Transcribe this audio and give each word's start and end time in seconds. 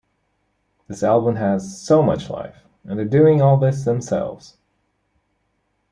This 0.87 1.03
album 1.03 1.35
has 1.35 1.79
so 1.79 2.01
much 2.01 2.31
life 2.31 2.63
and 2.85 2.97
they're 2.97 3.05
doing 3.05 3.39
all 3.39 3.57
this 3.57 3.83
themselves. 3.83 4.57